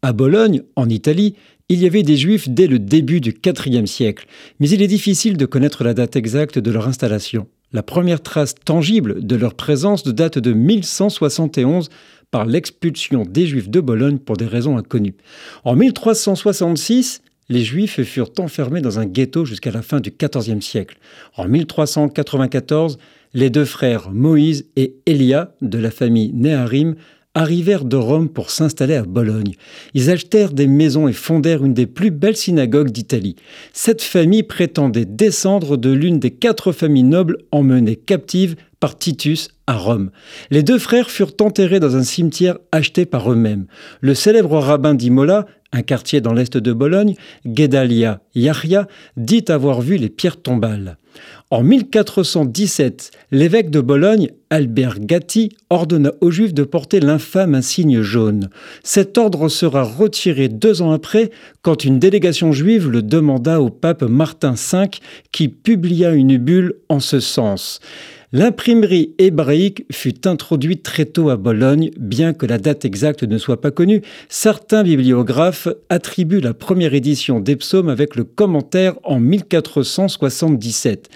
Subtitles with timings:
[0.00, 1.34] À Bologne, en Italie,
[1.68, 4.26] il y avait des juifs dès le début du IVe siècle,
[4.60, 7.48] mais il est difficile de connaître la date exacte de leur installation.
[7.72, 11.88] La première trace tangible de leur présence date de 1171
[12.30, 15.16] par l'expulsion des Juifs de Bologne pour des raisons inconnues.
[15.64, 20.98] En 1366, les Juifs furent enfermés dans un ghetto jusqu'à la fin du XIVe siècle.
[21.36, 22.98] En 1394,
[23.34, 26.94] les deux frères Moïse et Elia de la famille Néharim
[27.38, 29.54] arrivèrent de Rome pour s'installer à Bologne.
[29.94, 33.36] Ils achetèrent des maisons et fondèrent une des plus belles synagogues d'Italie.
[33.72, 39.76] Cette famille prétendait descendre de l'une des quatre familles nobles emmenées captives par Titus à
[39.76, 40.10] Rome.
[40.50, 43.66] Les deux frères furent enterrés dans un cimetière acheté par eux-mêmes.
[44.00, 49.96] Le célèbre rabbin d'Imola, un quartier dans l'est de Bologne, Gedalia Yahya, dit avoir vu
[49.96, 50.96] les pierres tombales.
[51.50, 58.50] En 1417, l'évêque de Bologne, Albert Gatti, ordonna aux Juifs de porter l'infâme insigne jaune.
[58.82, 61.30] Cet ordre sera retiré deux ans après,
[61.62, 64.88] quand une délégation juive le demanda au pape Martin V,
[65.32, 67.80] qui publia une bulle en ce sens.
[68.30, 73.62] L'imprimerie hébraïque fut introduite très tôt à Bologne, bien que la date exacte ne soit
[73.62, 74.02] pas connue.
[74.28, 81.08] Certains bibliographes attribuent la première édition des psaumes avec le commentaire en 1477.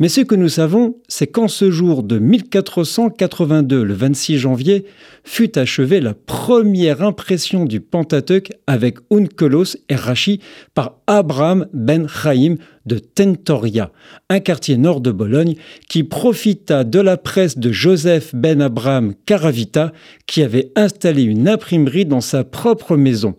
[0.00, 4.86] Mais ce que nous savons, c'est qu'en ce jour de 1482, le 26 janvier,
[5.24, 10.40] fut achevée la première impression du Pentateuque avec Unkelos et Rachi
[10.72, 12.54] par Abraham ben Chaim
[12.86, 13.92] de Tentoria,
[14.30, 19.92] un quartier nord de Bologne, qui profita de la presse de Joseph ben Abraham Caravita,
[20.26, 23.36] qui avait installé une imprimerie dans sa propre maison.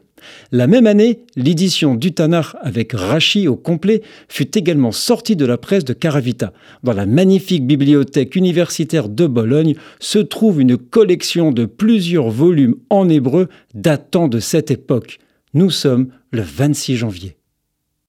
[0.51, 5.57] La même année, l'édition du Tanakh avec Rachi au complet fut également sortie de la
[5.57, 6.53] presse de Caravita.
[6.83, 13.09] Dans la magnifique bibliothèque universitaire de Bologne se trouve une collection de plusieurs volumes en
[13.09, 15.19] hébreu datant de cette époque.
[15.53, 17.40] Nous sommes le 26 janvier.